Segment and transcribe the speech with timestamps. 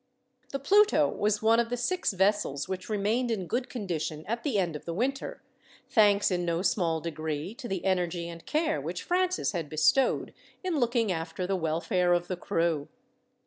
[0.49, 4.57] The Pluto was one of the six vessels which remained in good condition at the
[4.57, 5.43] end of the winter,
[5.91, 10.33] thanks, in no small degree, to the energy and care which Francis had bestowed
[10.63, 12.87] in looking after the welfare of the crew.